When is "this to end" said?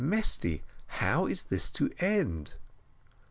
1.43-2.53